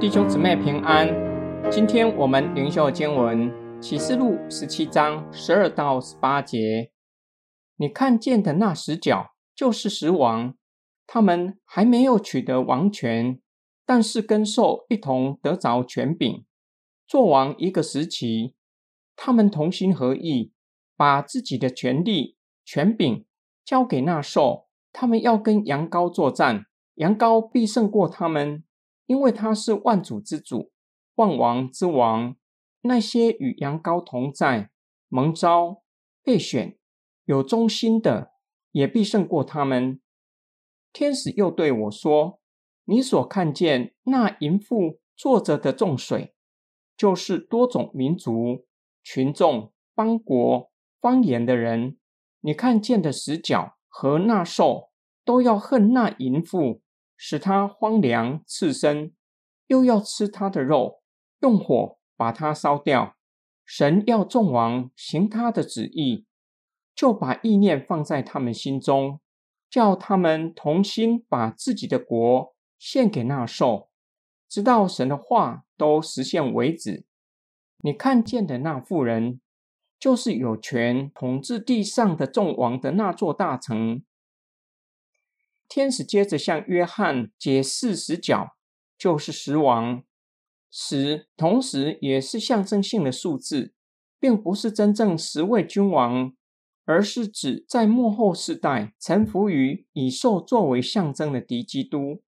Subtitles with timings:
[0.00, 1.10] 弟兄姊妹平安，
[1.70, 3.52] 今天我们灵修经文
[3.82, 6.90] 启示录十七章十二到十八节。
[7.76, 10.54] 你看见的那十角就是十王，
[11.06, 13.38] 他们还没有取得王权，
[13.84, 16.46] 但是跟兽一同得着权柄，
[17.06, 18.54] 做王一个时期。
[19.14, 20.54] 他们同心合意，
[20.96, 23.26] 把自己的权力、权柄
[23.66, 24.66] 交给那兽。
[24.94, 28.64] 他们要跟羊羔作战，羊羔必胜过他们，
[29.10, 30.70] 因为他是万主之主、
[31.16, 32.36] 万王之王。
[32.82, 34.70] 那些与羊羔同在、
[35.08, 35.82] 蒙召、
[36.22, 36.78] 被选、
[37.24, 38.30] 有忠心的，
[38.70, 40.00] 也必胜过他们。
[40.92, 42.38] 天使又对我说
[42.86, 46.36] ：“你所看见那淫妇坐着的众水，
[46.96, 48.64] 就是多种民族。”
[49.02, 51.98] 群众、邦国、方言的人，
[52.42, 54.90] 你看见的死角和那兽，
[55.24, 56.80] 都要恨那淫妇，
[57.22, 59.12] 使他荒凉刺身，
[59.66, 61.02] 又要吃他的肉，
[61.40, 63.14] 用火把他烧掉。
[63.66, 66.24] 神要众王行他的旨意，
[66.94, 69.20] 就把意念放在他们心中，
[69.68, 73.90] 叫他们同心把自己的国献给那兽，
[74.48, 77.04] 直到神的话都实现为止。
[77.82, 79.42] 你看见的那妇人，
[79.98, 84.02] 就是有权统治地上的众王的那座大城。
[85.70, 88.56] 天使接着向约翰解释十角，
[88.98, 90.02] 就是十王。
[90.68, 93.72] 十同时也是象征性的数字，
[94.18, 96.32] 并不是真正十位君王，
[96.84, 102.20] 而是指在幕后世代臣服于以兽作为象征的敌基督，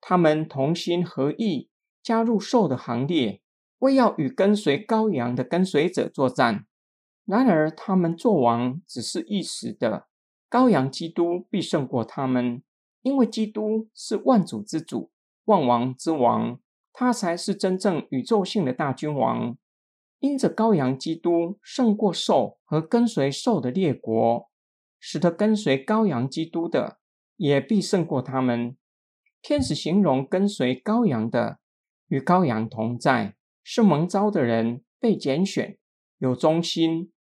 [0.00, 1.70] 他们同心合意
[2.02, 3.40] 加入兽的行列。
[3.78, 6.66] 为要与跟随羔羊的跟随者作战，
[7.24, 10.08] 然而他们做王只是一时的，
[10.50, 12.60] 羔羊基督必胜过他们，
[13.08, 15.10] 因为基督是万主之主、
[15.46, 16.60] 万王之王，
[16.92, 19.56] 他才是真正宇宙性的大君王。
[20.18, 24.50] 因着羔羊基督胜过兽和跟随兽的列国，
[25.00, 26.98] 使得跟随羔羊基督的
[27.36, 28.76] 也必胜过他们。
[29.40, 31.60] 天使形容跟随羔羊的
[32.08, 33.36] 与羔羊同在。
[33.70, 35.78] 是蒙召的人被拣选，
[36.18, 37.12] 有忠心。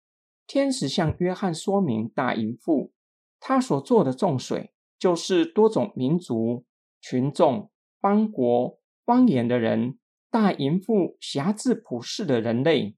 [0.46, 2.94] 天使向约翰说明大淫妇，
[3.38, 6.66] 他所做的重水，就是多种民族、
[7.00, 9.97] 群众、邦国、方言的人。
[10.30, 12.96] 大淫妇辖制普世的人类。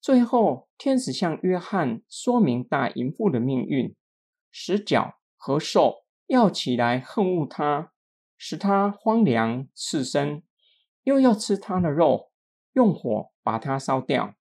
[0.00, 3.96] 最后，天使向约翰说明大淫妇的命运：
[4.52, 7.92] 使脚和兽要起来恨恶他，
[8.36, 10.42] 使他荒凉刺身，
[11.02, 12.30] 又要吃他的肉。
[12.74, 14.34] 用火把它烧掉。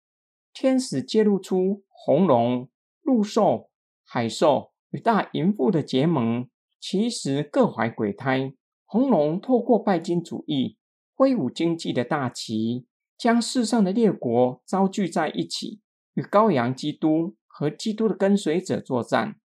[0.54, 2.70] 天使揭露出红龙、
[3.02, 3.70] 陆兽、
[4.04, 6.50] 海兽与大淫妇的结盟，
[6.88, 8.54] 其实各怀鬼胎。
[8.86, 10.78] 红龙透过拜金主义，
[11.16, 12.86] 挥舞经济的大旗，
[13.18, 15.82] 将世上的列国招聚在一起，
[16.14, 19.40] 与羔羊基督和基督的跟随者作战，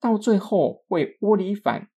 [0.00, 1.90] 到最后会窝里反。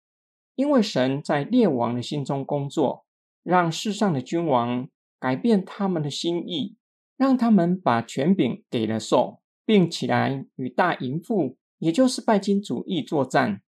[0.57, 3.07] 因为神在列王的心中工作，
[3.45, 4.89] 让世上的君王。
[5.21, 6.77] 改变他们的心意，
[7.17, 13.63] 让他们把权柄给了兽，并起来与大淫妇，也就是拜金主义作战，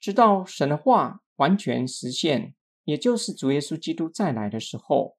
[0.00, 5.16] 直到神的话完全实现，也就是主耶稣基督再来的时候。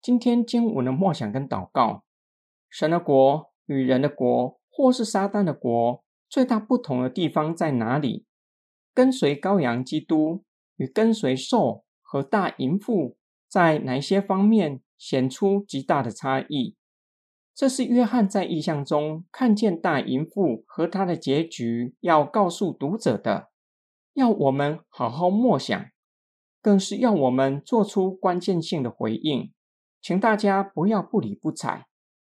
[0.00, 2.04] 今天经文的默想跟祷告，
[2.68, 8.26] 神的国与人的国，或是撒旦的国，最大不同的地方在哪里？
[8.92, 10.44] 跟随羔羊基督
[10.76, 13.16] 与跟随兽和大淫妇。
[13.48, 16.74] 在哪些方面显出极大的差异？
[17.54, 23.50] 这是约翰在意象中看见大淫妇和他的结局，要告诉读者的，
[24.14, 25.90] 要我们好好默想，
[26.60, 29.52] 更是要我们做出关键性的回应。
[30.00, 31.86] 请大家不要不理不睬，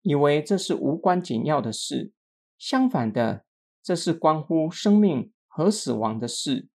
[0.02, 2.12] 以为这是无关紧要的事。
[2.58, 3.44] 相反的，
[3.82, 6.68] 这是关乎生命和死亡的事。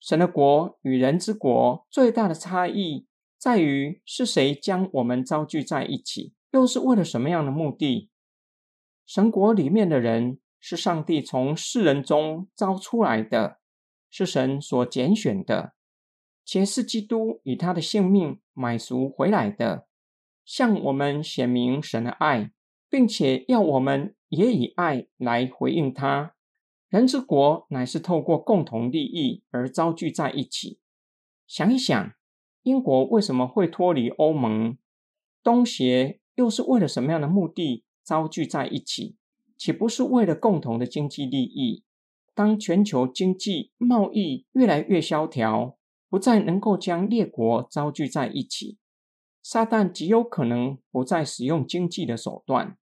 [0.00, 3.06] 神的国与人之国最大的差异。
[3.36, 8.10] 在于是谁将我们招聚在一起，又是为了什么样的目的？
[9.06, 13.57] 神国里面的人是上帝从世人中招出来的，
[14.10, 15.74] 是神所拣选的，
[16.44, 19.86] 且是基督以他的性命买赎回来的，
[20.44, 22.52] 向我们显明神的爱，
[22.88, 26.34] 并且要我们也以爱来回应他。
[26.88, 30.78] 人之国乃是透过共同利益而遭聚在一起。
[31.46, 32.12] 想一想。
[32.64, 34.76] 英国为什么会脱离欧盟？
[35.42, 39.16] 东协又是为了什么样的目的遭聚在一起？
[39.56, 41.82] 岂不是为了共同的经济利益？
[42.38, 45.76] 当全球经济贸易越来越萧条，
[46.08, 48.78] 不再能够将列国招聚在一起，
[49.42, 52.78] 撒旦极有可能不再使用经济的手段，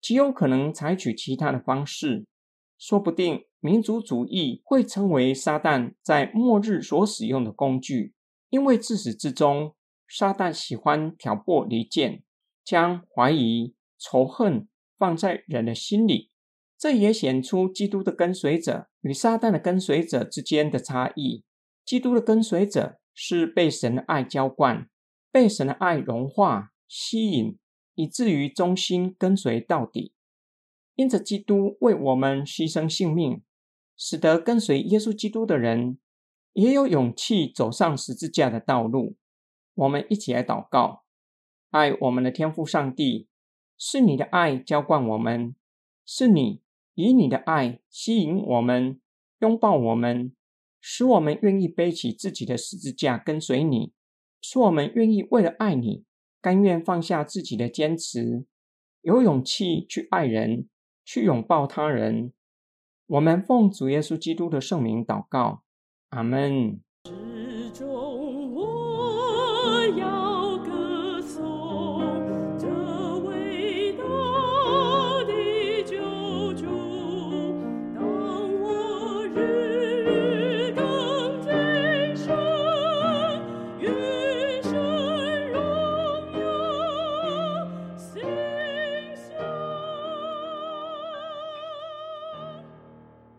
[0.00, 2.26] 极有可能采取其他的方式。
[2.80, 8.14] 说不定民族主义会成为撒旦在末日所使用的工具，
[8.48, 9.76] 因为自始至终，
[10.08, 12.24] 撒旦喜欢挑拨离间，
[12.64, 14.66] 将怀疑、仇恨
[14.98, 16.29] 放在人的心里。
[16.80, 21.44] 这也显出基督的跟随者与撒旦的跟随者之间的差异。
[21.84, 24.88] 基督的跟随者是被神的爱浇灌，
[25.30, 27.58] 被神的爱融化、吸引，
[27.96, 30.14] 以至于忠心跟随到底。
[30.94, 33.42] 因着基督为我们牺牲性命，
[33.94, 35.98] 使得跟随耶稣基督的人
[36.54, 39.18] 也有勇气走上十字架的道路。
[39.74, 41.04] 我们一起来祷告：
[41.68, 43.28] 爱我们的天父上帝，
[43.76, 45.54] 是你的爱浇灌我们，
[46.06, 46.62] 是你
[46.94, 49.00] 以你的爱吸引我们，
[49.40, 50.32] 拥抱我们，
[50.80, 53.92] 使我们愿意背起自己的十字架跟随你，
[54.40, 56.04] 使我们愿意为了爱你，
[56.40, 58.44] 甘愿放下自己的坚持，
[59.02, 60.68] 有勇气去爱人。
[61.02, 62.32] 去拥抱他人，
[63.08, 65.64] 我们奉主耶稣基督的圣名祷告，
[66.10, 66.80] 阿门。